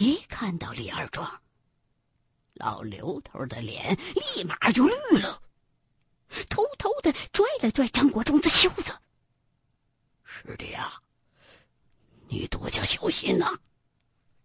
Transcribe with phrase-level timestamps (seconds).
[0.00, 1.30] 一看到李二壮，
[2.54, 5.42] 老刘头的脸立马就绿了，
[6.48, 8.98] 偷偷的拽了拽张国忠的袖子
[10.24, 11.02] ：“师弟啊，
[12.28, 13.54] 你多加小心呐！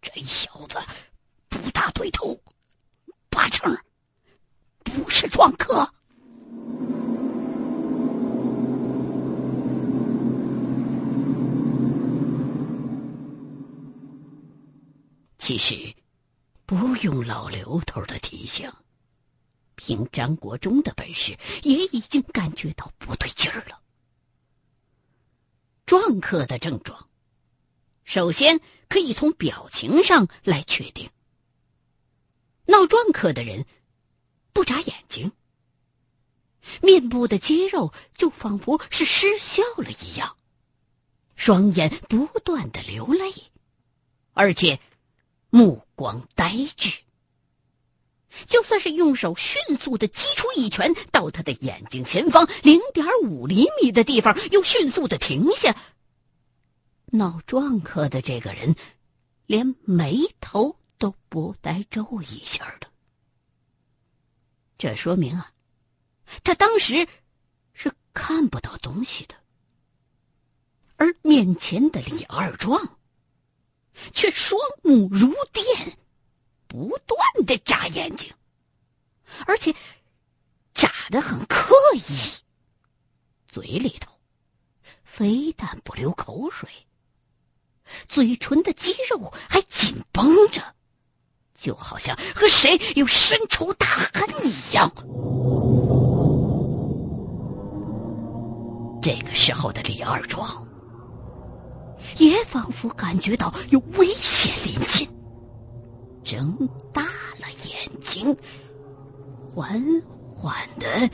[0.02, 0.78] 这小子
[1.48, 2.38] 不大对头，
[3.30, 3.74] 八成
[4.84, 5.90] 不是壮客。”
[15.48, 15.94] 其实，
[16.66, 18.74] 不用老刘头的提醒，
[19.76, 23.80] 凭张国忠的本事，也已经感觉到不对劲儿了。
[25.86, 27.10] 壮客的症状，
[28.06, 31.08] 首先可以从表情上来确定。
[32.66, 33.68] 闹撞客的人
[34.52, 35.32] 不眨眼睛，
[36.82, 40.38] 面部的肌肉就仿佛是失效了一样，
[41.36, 43.32] 双眼不断的流泪，
[44.34, 44.80] 而且。
[45.56, 46.92] 目光呆滞，
[48.46, 55.74] 就算是用手迅速的击出一拳到他的眼睛前方零点五厘米的地方，又迅速的停下。
[57.06, 58.76] 闹撞客的这个人，
[59.46, 62.88] 连眉头都不带皱一下的。
[64.78, 65.54] 这说明啊，
[66.44, 67.08] 他当时
[67.74, 69.36] 是看不到东西的，
[70.98, 72.95] 而面前的李二壮。
[74.14, 75.98] 却双目如电，
[76.68, 78.32] 不断的眨眼睛，
[79.46, 79.74] 而且
[80.74, 82.42] 眨得很刻意。
[83.48, 84.12] 嘴里头
[85.04, 86.70] 非但不流口水，
[88.10, 90.62] 嘴唇的肌肉还紧绷着，
[91.54, 94.92] 就好像和谁有深仇大恨一样。
[99.02, 100.65] 这个时候的李二壮。
[102.18, 105.08] 也仿佛感觉到有危险临近，
[106.24, 106.56] 睁
[106.94, 107.02] 大
[107.40, 108.36] 了眼睛，
[109.54, 109.84] 缓
[110.36, 111.10] 缓的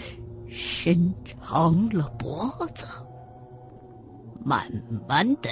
[0.50, 2.86] 伸长了脖子，
[4.44, 4.70] 慢
[5.08, 5.50] 慢的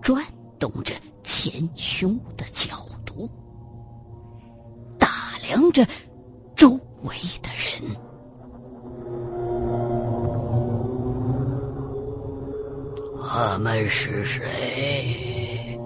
[0.00, 0.24] 转
[0.58, 3.28] 动着前胸的角度，
[4.98, 5.86] 打量着
[6.54, 6.70] 周
[7.02, 7.96] 围的人。
[13.38, 15.78] 他们是谁？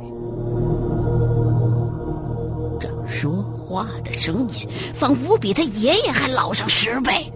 [2.78, 7.28] 这说话的声音仿佛比他爷爷还老上十倍，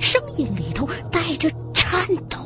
[0.00, 2.00] 声音里头带着颤
[2.30, 2.38] 抖，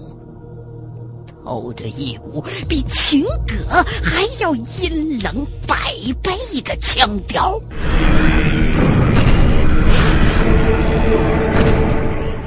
[1.44, 6.32] 透着一股比情歌还要阴冷百倍
[6.64, 7.56] 的腔调。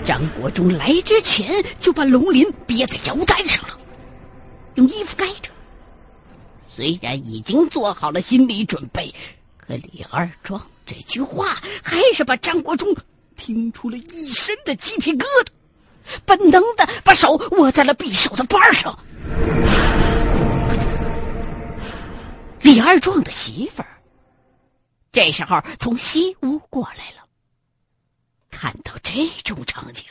[0.04, 3.78] 张国忠来之前就把龙鳞别在腰带上了。
[4.76, 5.52] 用衣服盖着。
[6.76, 9.14] 虽然已经做好了心理准备，
[9.58, 11.46] 可李二壮这句话
[11.84, 12.96] 还是把张国忠
[13.36, 15.48] 听出了一身的鸡皮疙瘩，
[16.26, 18.98] 本能的把手握在了匕首的把上。
[22.62, 24.02] 李二壮的媳妇儿
[25.12, 27.28] 这时候从西屋过来了，
[28.50, 30.06] 看到这种场景，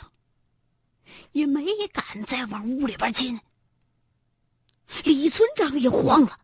[1.33, 3.41] 也没敢再往屋里边进。
[5.05, 6.39] 李村长也慌了，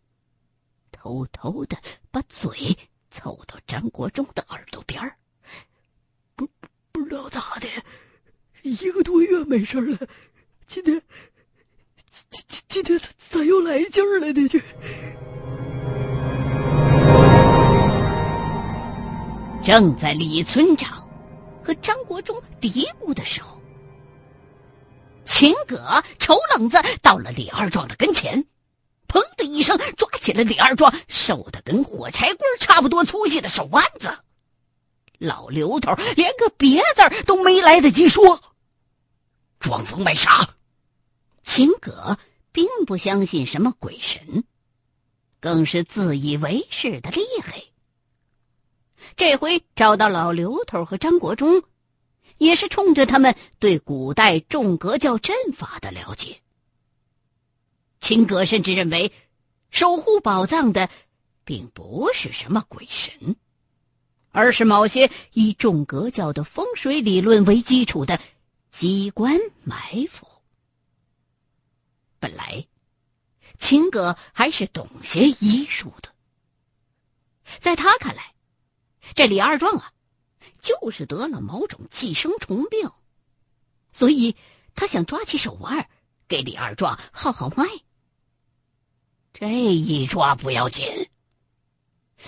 [0.93, 1.77] 偷偷的
[2.11, 2.77] 把嘴
[3.11, 5.17] 凑到张国忠的耳朵边儿。
[6.35, 6.49] 不
[6.93, 7.69] 不知道咋的，
[8.63, 9.99] 一个多月没事了，
[10.67, 11.01] 今天
[12.11, 14.49] 今今今天咋咋又来劲儿了呢？
[14.49, 14.61] 这
[19.63, 21.07] 正在李村长
[21.63, 23.56] 和张国忠嘀咕的时候。
[25.27, 28.47] 秦葛丑冷子到了李二壮的跟前，
[29.09, 34.17] 砰的一声抓起了李二壮瘦的跟火柴棍差不多粗细的手腕子。
[35.19, 38.41] 老刘头连个别字都没来得及说，
[39.59, 40.55] 装疯卖傻。
[41.43, 42.19] 秦葛
[42.53, 44.45] 并不相信什么鬼神，
[45.41, 47.63] 更是自以为是的厉害。
[49.17, 51.63] 这回找到老刘头和张国忠。
[52.39, 56.41] 也是冲着他们对古代众格教阵法的了解，
[58.01, 59.13] 秦格甚至认为，
[59.71, 60.89] 守护宝藏的，
[61.45, 63.37] 并不是什么鬼神，
[64.31, 68.21] 而是某些以众格教的风水理论为基础的
[68.71, 70.27] 机关埋伏。
[72.19, 72.67] 本来，
[73.59, 76.11] 秦格还是懂些医术的，
[77.61, 78.35] 在他看来，
[79.15, 79.93] 这李二壮啊。
[80.61, 82.91] 就是得了某种寄生虫病，
[83.93, 84.35] 所以
[84.75, 85.89] 他想抓起手腕
[86.29, 87.65] 给李二壮号号脉。
[89.33, 91.09] 这一抓不要紧，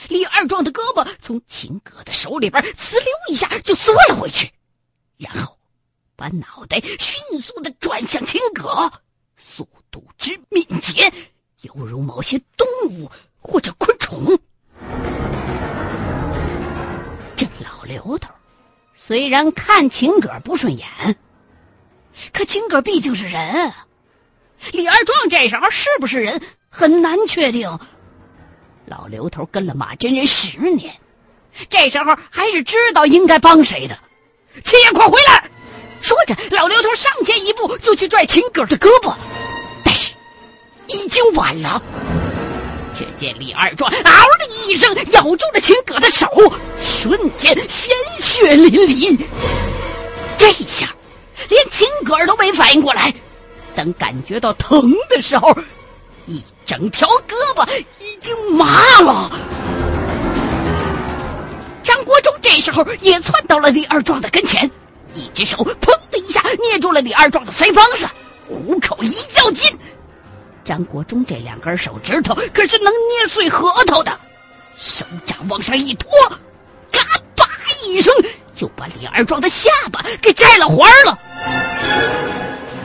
[0.09, 4.53] 李二壮的胳膊从秦葛的手里边呲溜一下就缩了回去，
[5.17, 5.59] 然后
[6.17, 8.93] 把脑袋迅速的转向秦葛，
[9.37, 11.13] 速度之敏捷，
[11.63, 13.11] 犹如某些动物
[13.41, 14.39] 或者昆虫。
[17.65, 18.31] 老刘头
[18.95, 20.87] 虽然看秦葛不顺眼，
[22.33, 23.73] 可秦葛毕竟是人，
[24.73, 27.79] 李二壮这时候是不是人很难确定。
[28.87, 30.95] 老刘头跟了马真人十年，
[31.69, 33.99] 这时候还是知道应该帮谁的。
[34.65, 35.51] 秦爷，快回来！
[36.01, 39.15] 说着，老刘头上前一步就去拽秦葛的胳膊，
[39.85, 40.15] 但是
[40.87, 41.83] 已经晚了。
[42.99, 46.27] 只见李二壮嗷的一声咬住了秦葛的手，
[46.81, 49.17] 瞬间鲜血淋漓。
[50.37, 50.93] 这下
[51.49, 53.15] 连秦葛都没反应过来，
[53.77, 55.57] 等感觉到疼的时候。
[56.27, 57.65] 一整条胳膊
[58.01, 59.31] 已经麻了。
[61.85, 64.69] 张国忠这时候也窜到了李二壮的跟前，
[65.15, 68.07] 一只手砰的一下捏住了李二壮的腮帮子，
[68.49, 69.71] 虎口一较劲。
[70.69, 74.13] 张国忠这两根手指头可是能捏碎核桃的，
[74.77, 76.11] 手掌往上一托，
[76.93, 77.01] 嘎
[77.35, 77.49] 巴
[77.83, 78.13] 一声
[78.55, 81.19] 就把李二壮的下巴给摘了花了。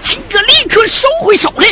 [0.02, 1.66] 秦哥立刻收回手来。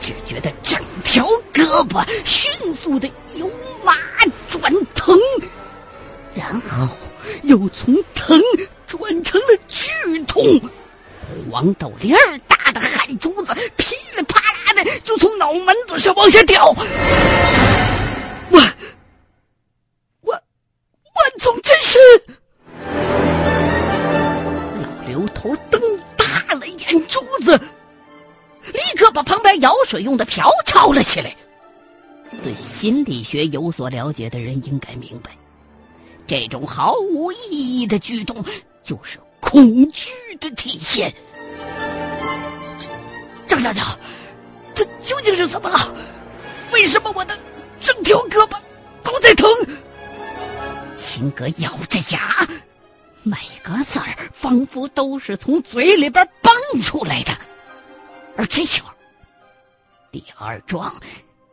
[0.00, 3.48] 只觉得整条胳膊迅速的由
[3.84, 3.94] 麻
[4.48, 4.60] 转
[4.96, 5.16] 疼，
[6.34, 6.88] 然后
[7.44, 8.40] 又从疼
[8.84, 9.88] 转成了剧
[10.24, 10.60] 痛，
[11.48, 13.95] 黄豆粒儿大的汗珠子噼
[15.56, 16.70] 从门子上往下掉。
[18.50, 18.62] 万
[20.20, 20.42] 万
[21.14, 21.98] 万总真是！
[24.82, 25.80] 老刘头瞪
[26.14, 27.58] 大了眼珠子。
[28.66, 31.34] 立刻把旁边舀水用的瓢抄了起来。
[32.44, 35.30] 对心理学有所了解的人应该明白，
[36.26, 38.44] 这种毫无意义的举动
[38.82, 41.14] 就是恐惧的体现。
[43.46, 44.05] 张小将，这
[45.06, 45.78] 究竟是怎么了？
[46.72, 47.38] 为什么我的
[47.80, 48.56] 整条胳膊
[49.04, 49.48] 都在疼？
[50.96, 52.44] 秦哥咬着牙，
[53.22, 57.32] 每个字儿仿佛都是从嘴里边蹦出来的。
[58.36, 58.90] 而这时候，
[60.10, 60.92] 李二壮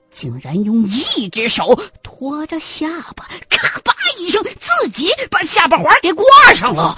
[0.10, 6.26] 竟然用一只手托着下巴，咔吧一声，自己把下巴环给挂
[6.56, 6.98] 上了。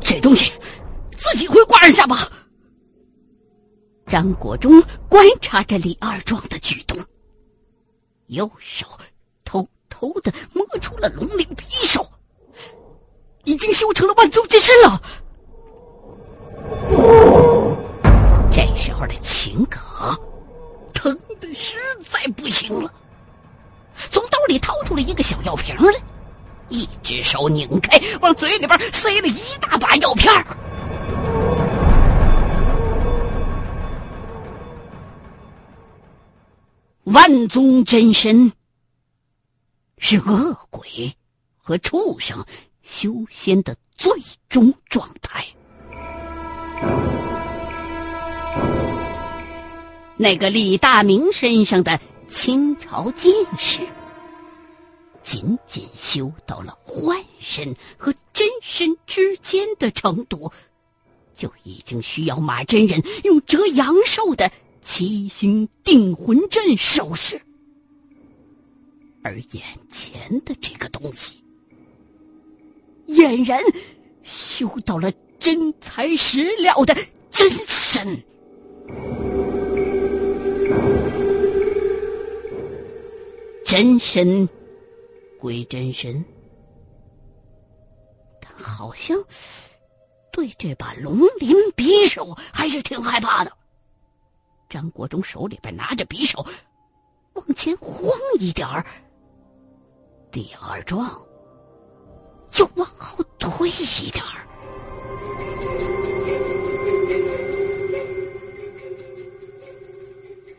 [0.00, 0.52] 这东西
[1.20, 2.16] 自己会挂上下巴？
[4.06, 6.98] 张国忠观察着李二壮的举动，
[8.28, 8.86] 右手
[9.44, 12.10] 偷偷的摸出了龙鳞匕首，
[13.44, 15.00] 已经修成了万宗之身了。
[18.50, 20.18] 这时候的秦可
[20.94, 22.90] 疼的实在不行了，
[24.10, 25.92] 从兜里掏出了一个小药瓶来，
[26.70, 30.32] 一只手拧开，往嘴里边塞了一大把药片
[37.12, 38.52] 万宗真身
[39.98, 41.12] 是恶鬼
[41.56, 42.44] 和畜生
[42.82, 44.12] 修仙的最
[44.48, 45.44] 终状态。
[50.16, 51.98] 那个李大明身上的
[52.28, 53.80] 清朝剑士，
[55.20, 60.52] 仅仅修到了幻身和真身之间的程度，
[61.34, 64.52] 就已经需要马真人用折阳寿的
[64.82, 67.40] 七星定魂阵收拾。
[69.22, 71.42] 而眼前的这个东西，
[73.06, 73.62] 俨然
[74.22, 76.94] 修到了真材实料的
[77.30, 78.22] 真身。
[83.64, 84.48] 真身
[85.38, 86.24] 归真身，
[88.40, 89.16] 但好像
[90.32, 93.52] 对这把龙鳞匕首还是挺害怕的。
[94.70, 96.46] 张国忠手里边拿着匕首，
[97.32, 98.86] 往前晃一点儿，
[100.30, 101.20] 李二壮
[102.52, 104.46] 就往后退一点儿。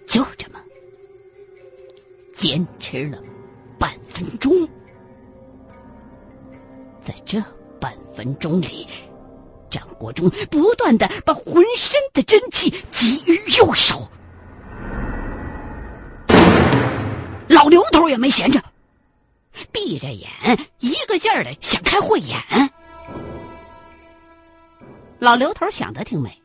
[0.06, 0.62] 就这么
[2.36, 3.18] 坚持了
[3.80, 4.52] 半分钟，
[7.02, 7.42] 在这
[7.80, 8.86] 半分钟里，
[10.02, 14.10] 国忠不断的把浑身的真气集于右手。
[17.48, 18.60] 老刘头也没闲着，
[19.72, 20.28] 闭着眼
[20.80, 22.40] 一个劲儿的想开慧眼。
[25.20, 26.42] 老刘头想的挺美，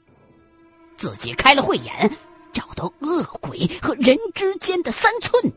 [0.98, 2.10] 自己开了慧眼。
[2.52, 5.52] 找到恶鬼和人之间的三寸，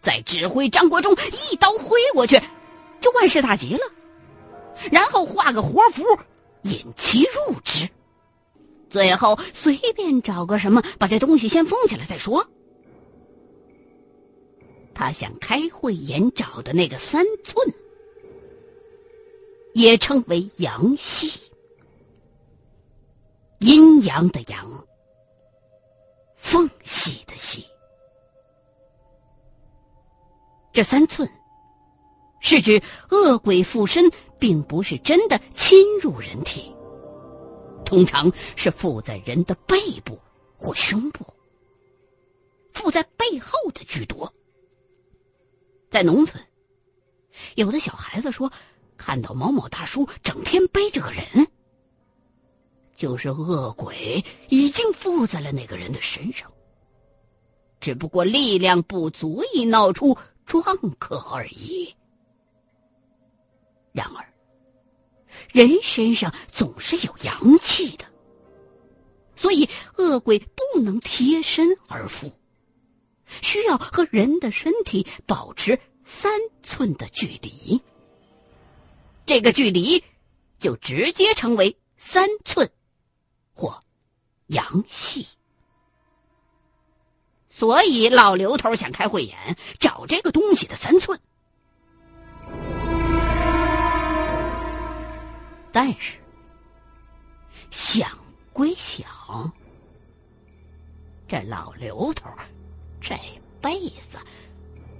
[0.00, 1.14] 再指挥张国忠
[1.50, 2.40] 一刀挥过去，
[3.02, 3.80] 就万事大吉了。
[4.90, 6.02] 然后画个活符，
[6.62, 7.88] 引其入之。
[8.90, 12.46] 最后随便找个什么，把这东西先封起来再说。
[14.94, 17.74] 他想开慧眼找的那个三寸，
[19.72, 21.50] 也称为阳系，
[23.60, 24.86] 阴阳的阳，
[26.36, 27.64] 缝隙的隙。
[30.74, 31.28] 这三寸
[32.40, 34.10] 是指恶鬼附身，
[34.42, 36.74] 并不是真的侵入人体。
[37.84, 40.18] 通常是附在人的背部
[40.58, 41.24] 或胸部，
[42.72, 44.34] 附在背后的居多。
[45.88, 46.44] 在农村，
[47.54, 48.50] 有的小孩子说，
[48.96, 51.24] 看到某某大叔整天背着个人，
[52.96, 56.52] 就是恶鬼已经附在了那个人的身上，
[57.78, 61.94] 只不过力量不足以闹出壮客而已。
[63.92, 64.31] 然而。
[65.52, 68.04] 人身上总是有阳气的，
[69.36, 72.32] 所以恶鬼不能贴身而附，
[73.40, 76.30] 需要和人的身体保持三
[76.62, 77.80] 寸的距离。
[79.24, 80.02] 这个距离
[80.58, 82.70] 就直接成为三寸
[83.54, 83.80] 或
[84.48, 85.26] 阳气。
[87.48, 91.20] 所以老刘头想开慧眼，找这个东西的三寸。
[95.72, 96.18] 但是，
[97.70, 98.10] 想
[98.52, 99.50] 归想，
[101.26, 102.28] 这老刘头
[103.00, 103.16] 这
[103.60, 104.18] 辈子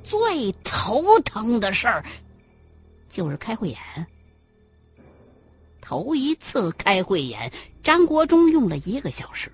[0.02, 2.02] 最头疼的事儿
[3.10, 3.78] 就是开慧眼。
[5.82, 7.52] 头一次开慧眼，
[7.82, 9.52] 张国忠用了一个小时，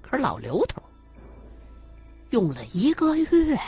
[0.00, 0.82] 可是老刘头
[2.30, 3.58] 用了一个月。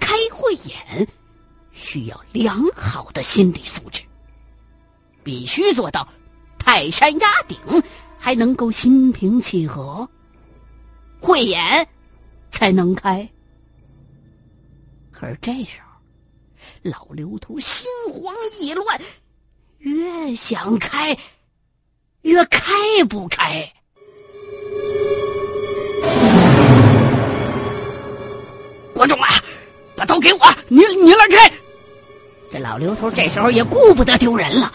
[0.00, 1.06] 开慧眼。
[1.80, 4.02] 需要良好的心理素质，
[5.24, 6.06] 必须做到
[6.58, 7.56] 泰山压顶，
[8.18, 10.06] 还能够心平气和，
[11.20, 11.88] 慧眼
[12.52, 13.26] 才能开。
[15.10, 19.00] 可是这时候，老刘头心慌意乱，
[19.78, 21.16] 越想开，
[22.22, 22.72] 越开
[23.08, 23.72] 不开。
[28.94, 29.28] 观众啊，
[29.96, 31.50] 把刀给我，你你来开。
[32.52, 34.72] 这老刘头这时候也顾不得丢人了，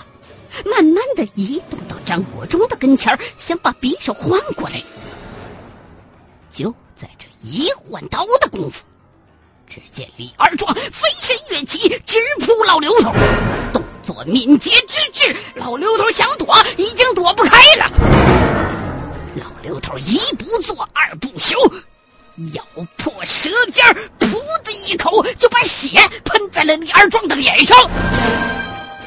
[0.63, 4.82] 慢慢的移动到张国忠的跟前想把匕首换过来。
[6.50, 8.82] 就在这一换刀的功夫，
[9.67, 13.12] 只见李二壮飞身跃起，直扑老刘头，
[13.74, 15.36] 动作敏捷之至。
[15.55, 17.91] 老刘头想躲，已经躲不开了。
[19.36, 21.60] 老刘头一不做二不休。
[22.54, 22.63] 咬
[22.98, 27.77] 破舌尖儿，噗的一口就把血喷在了李二壮的脸上。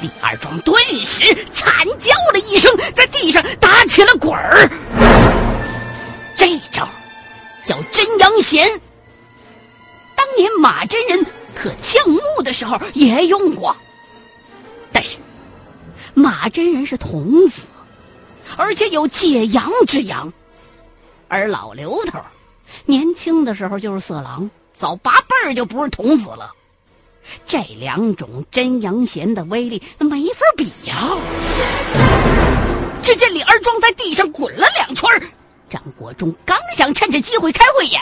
[0.01, 4.71] 李二壮顿时惨叫了一声，在地上打起了滚儿。
[6.35, 6.89] 这招
[7.67, 8.67] 叫真阳弦，
[10.17, 13.77] 当年马真人可降木的时候也用过。
[14.91, 15.19] 但是
[16.15, 17.63] 马真人是童子，
[18.57, 20.33] 而且有解阳之阳，
[21.29, 22.19] 而老刘头。
[22.87, 26.53] 年轻的时候就是色狼，早八辈儿就不是童子了。
[27.47, 31.11] 这两种真阳弦的威力那没法比呀！
[33.03, 35.09] 只见李二壮在地上滚了两圈
[35.69, 38.01] 张国忠刚想趁着机会开慧眼，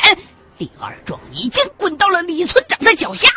[0.58, 3.28] 李二壮已经滚到了李村长的脚下，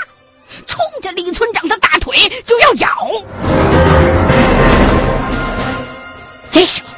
[0.68, 3.24] 冲着李村长的大腿就要咬。
[6.52, 6.90] 这时候，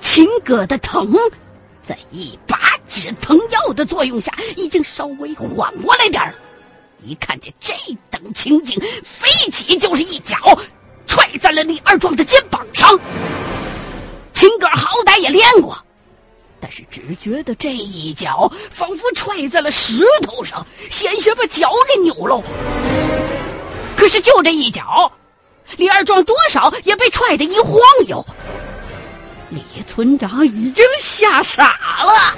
[0.00, 1.14] 秦葛的疼。
[1.86, 6.34] 在一把止疼药的作用下，已经稍微缓过来点儿。
[7.02, 7.72] 一看见这
[8.10, 10.36] 等情景，飞起就是一脚，
[11.06, 12.98] 踹在了李二壮的肩膀上。
[14.32, 15.76] 秦哥好歹也练过，
[16.60, 22.42] 但是只觉得这一脚仿佛踹在了石头上，险些把脚给扭喽。
[23.96, 25.10] 可是就这一脚，
[25.76, 28.24] 李二壮多少也被踹得一晃悠。
[29.50, 32.36] 李村长已经吓傻了，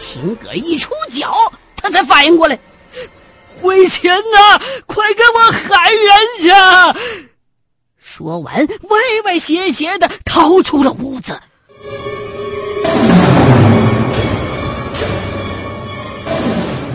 [0.00, 1.30] 秦葛一出脚，
[1.76, 2.58] 他才反应过来，
[3.60, 6.48] 汇钱呐，快给我喊人去！
[7.98, 11.38] 说完，歪歪斜斜的逃出了屋子。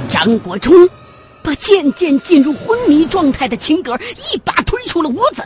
[0.09, 0.89] 张国忠
[1.43, 3.97] 把渐渐进入昏迷状态的秦葛
[4.33, 5.45] 一把推出了屋子，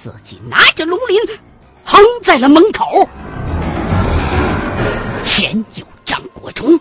[0.00, 1.18] 自己拿着龙鳞。
[1.84, 3.08] 横在了门口。
[5.24, 5.84] 前有
[6.42, 6.78] 国忠，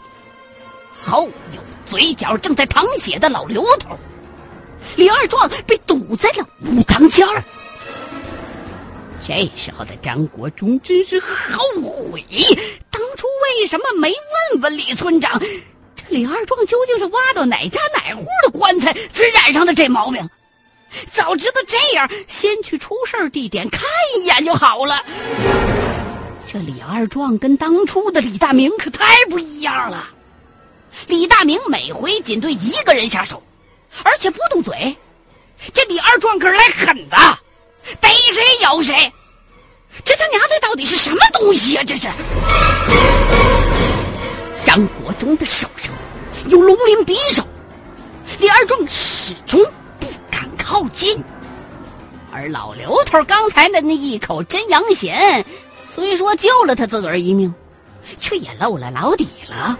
[0.99, 3.97] 后有嘴角正在淌血的老刘头。
[4.95, 7.43] 李二壮被堵在了武当间儿。
[9.25, 11.63] 这时候的张国忠真是后
[12.11, 12.25] 悔，
[12.89, 13.27] 当初
[13.59, 14.11] 为什么没
[14.51, 15.39] 问问李村长，
[15.95, 20.27] 这李二壮究竟是挖到哪家哪户的棺材才染上的这毛病？
[21.11, 23.83] 早知道这样，先去出事地点看
[24.17, 25.05] 一眼就好了。
[26.51, 30.10] 这李二壮跟当初的李大明可太不一样了。
[31.08, 33.41] 李大明每回仅对一个人下手，
[34.03, 34.98] 而且不动嘴。
[35.72, 37.15] 这李二壮可是来狠的，
[38.01, 39.13] 逮谁咬谁。
[40.03, 41.84] 这他娘的到底是什么东西呀？
[41.88, 42.10] 这是！
[44.65, 45.93] 张国忠的手上
[46.50, 47.48] 有龙鳞匕首，
[48.39, 49.63] 李二壮始终
[50.01, 51.24] 不敢靠近。
[52.29, 55.46] 而老刘头刚才的那一口真阳弦，
[55.93, 57.53] 虽说救了他自个儿一命，
[58.17, 59.77] 却也露了老底了。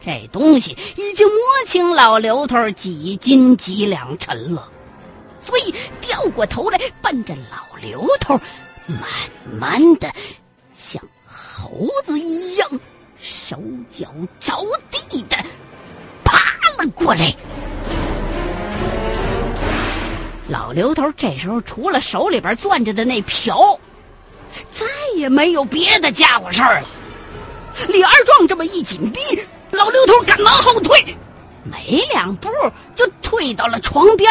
[0.00, 1.36] 这东西已经摸
[1.66, 4.70] 清老刘头几斤几两沉了，
[5.40, 8.38] 所以掉过头来奔着老刘头。
[8.86, 9.00] 慢
[9.58, 10.12] 慢的，
[10.72, 12.70] 像猴子一样，
[13.18, 13.60] 手
[13.90, 14.06] 脚
[14.38, 14.64] 着
[15.08, 15.36] 地的
[16.22, 16.38] 爬
[16.78, 17.34] 了过来。
[20.48, 23.76] 老刘头这时候除了手里边攥着的那瓢，
[25.16, 26.88] 也没有别的家伙事儿了。
[27.88, 29.20] 李二壮这么一紧逼，
[29.70, 31.04] 老刘头赶忙后退，
[31.64, 32.48] 没两步
[32.94, 34.30] 就退到了床边。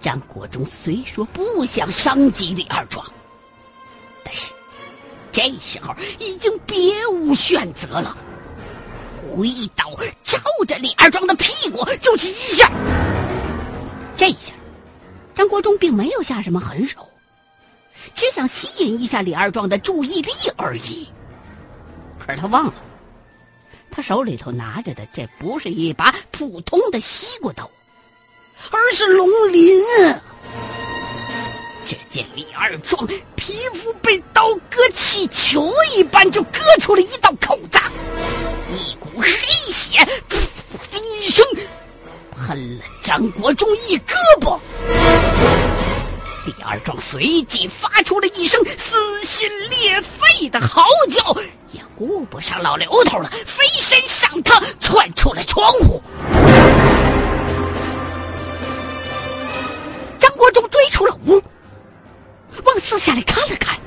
[0.00, 3.04] 张国忠虽说不想伤及李二壮，
[4.24, 4.52] 但是
[5.30, 8.16] 这时候已经别无选择了，
[9.28, 9.90] 挥刀
[10.22, 12.70] 照着李二壮的屁股就是一下。
[14.16, 14.54] 这下，
[15.34, 17.06] 张国忠并没有下什么狠手，
[18.14, 21.08] 只想吸引一下李二壮的注意力而已。
[22.18, 22.74] 可是他忘了，
[23.90, 27.70] 他手里头拿着的这不是一把普通的西瓜刀。
[28.70, 29.80] 而是龙鳞。
[31.86, 37.78] 只见李二壮皮肤被刀割气球一般，就割出了一道口子，
[38.70, 39.26] 一股黑
[39.72, 41.44] 血噗的一声
[42.32, 44.58] 喷了张国忠一胳膊。
[46.46, 51.36] 李二壮随即发出了一声撕心裂肺的嚎叫，
[51.72, 56.02] 也顾不上老刘头了，飞身上炕，窜出了窗户。
[60.18, 61.42] 张国忠追出了屋，
[62.64, 63.78] 往四下里看了看，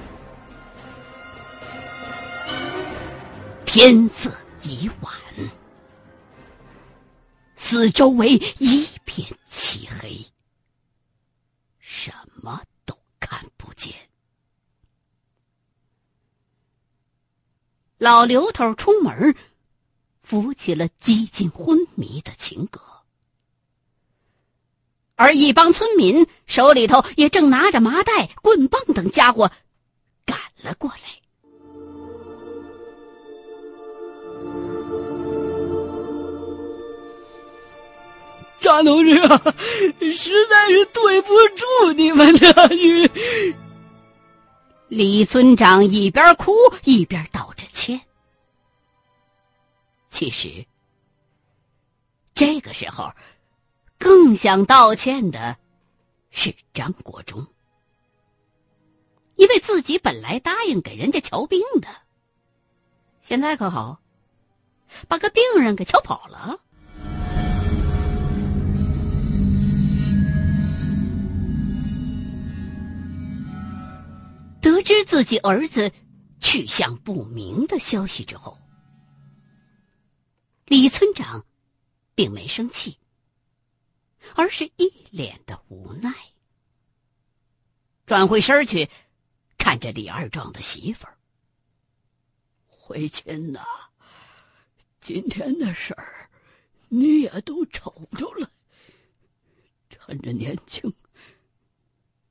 [3.65, 5.13] 天色已晚，
[7.57, 10.23] 四周围一片漆黑，
[11.79, 13.93] 什么么都看不见。
[17.97, 19.33] 老刘头出门，
[20.21, 22.81] 扶起了几近昏迷的秦哥。
[25.15, 29.49] 而一帮村民手里头也正拿着麻袋、棍棒等家伙
[30.25, 31.22] 赶了过来。
[38.63, 39.37] 张同志啊，
[39.99, 42.69] 实在是对不住你们了。
[44.87, 48.01] 李村长一边哭一边道着歉。
[50.09, 50.65] 其实，
[52.33, 53.11] 这个时候。
[53.99, 55.55] 更想道歉的
[56.29, 57.47] 是张国忠，
[59.35, 61.87] 因为自己本来答应给人家瞧病的，
[63.21, 64.01] 现在可好，
[65.07, 66.59] 把个病人给瞧跑了。
[74.63, 75.91] 得知自己儿子
[76.39, 78.57] 去向不明的消息之后，
[80.65, 81.45] 李村长
[82.15, 82.97] 并没生气。
[84.35, 86.09] 而是一脸的无奈，
[88.05, 88.89] 转回身去，
[89.57, 91.17] 看着李二壮的媳妇儿。
[92.65, 93.59] 回亲呐，
[95.01, 96.29] 今天的事儿，
[96.87, 98.49] 你也都瞅着了。
[99.89, 100.93] 趁着年轻，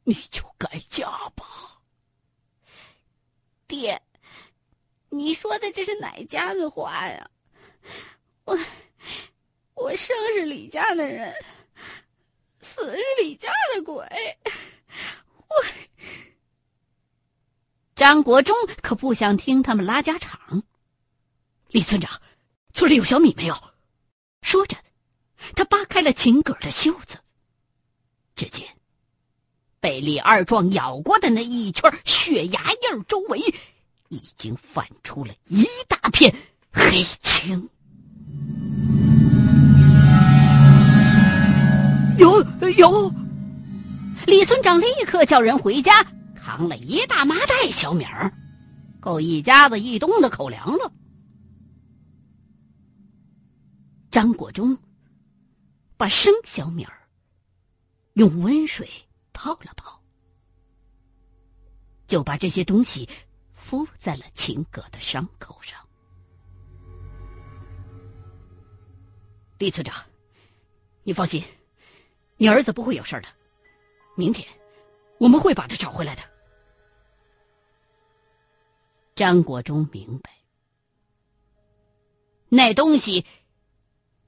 [0.04, 1.81] 你就改嫁吧。
[3.72, 4.02] 爹，
[5.08, 7.30] 你说的这是哪家的话呀？
[8.44, 8.58] 我，
[9.72, 11.34] 我生是李家的人。
[12.60, 14.04] 死是李家的鬼，
[15.48, 15.56] 我
[17.94, 20.62] 张国忠可不想听他们拉家常。
[21.68, 22.20] 李村长，
[22.74, 23.74] 村里有小米没有？
[24.42, 24.76] 说着，
[25.56, 27.18] 他扒开了秦葛的袖子，
[28.36, 28.68] 只见
[29.82, 33.40] 被李二壮咬过的那一圈血牙印周围，
[34.10, 36.32] 已经泛出了一大片
[36.72, 37.68] 黑青。
[42.16, 42.40] 有
[42.78, 43.12] 有，
[44.24, 48.32] 李村长立刻叫人回家扛了一大麻袋小米儿，
[49.00, 50.92] 够一家子一冬的口粮了。
[54.12, 54.78] 张国忠
[55.96, 56.92] 把生小米儿
[58.12, 58.88] 用温水
[59.32, 60.02] 泡了泡，
[62.06, 63.08] 就把这些东西
[63.54, 65.78] 敷在了秦葛的伤口上。
[69.58, 70.04] 李村长，
[71.02, 71.42] 你放心。
[72.36, 73.28] 你儿子不会有事的，
[74.16, 74.48] 明天
[75.18, 76.22] 我们会把他找回来的。
[79.14, 80.32] 张国忠明白，
[82.48, 83.24] 那东西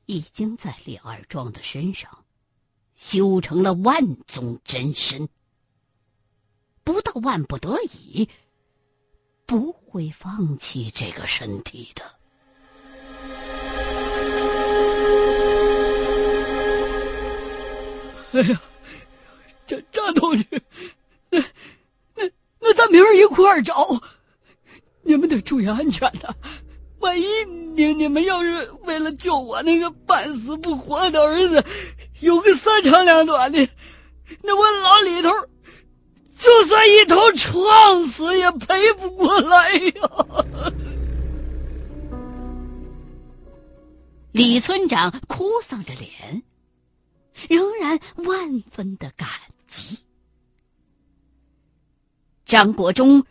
[0.07, 2.23] 已经在李二壮的身上
[2.94, 5.28] 修成了万宗真身，
[6.83, 8.28] 不到万不得已，
[9.46, 12.02] 不会放弃这个身体的。
[18.33, 18.61] 哎呀，
[19.66, 20.62] 张张同志，
[21.30, 21.40] 那
[22.14, 24.00] 那那咱明儿一块儿找，
[25.02, 26.35] 你们得注意安全呐！
[26.98, 27.24] 万一
[27.74, 31.64] 你你们要是为了救我那个半死不活的儿子，
[32.24, 33.68] 有个三长两短的，
[34.42, 35.30] 那我老李头
[36.37, 40.72] 就算一头撞死也赔不过来呀！
[44.32, 46.42] 李村长哭丧着脸。
[47.48, 49.28] 仍然万分的感
[49.66, 49.98] 激。
[52.46, 53.26] 张国忠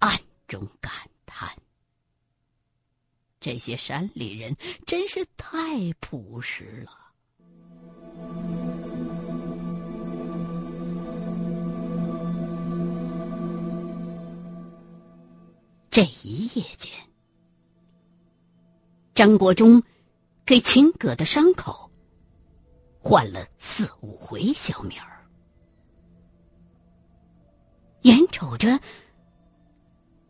[0.00, 0.92] 暗中感
[1.24, 1.48] 叹：
[3.38, 7.03] 这些山里人真是太朴实了。
[15.90, 16.90] 这一夜间，
[19.14, 19.80] 张国忠
[20.44, 21.88] 给秦葛的伤口。
[22.98, 25.24] 换了四五回小米儿，
[28.00, 28.80] 眼瞅着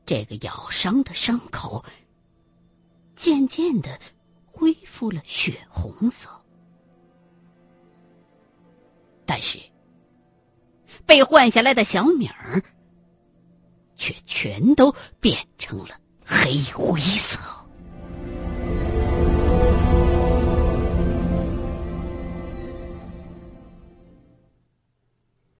[0.04, 1.84] 这个咬伤的伤口
[3.14, 3.98] 渐渐的
[4.44, 6.28] 恢复了血红色，
[9.26, 9.58] 但是
[11.06, 12.62] 被换下来的小米儿
[13.96, 17.63] 却全都变成了黑灰色。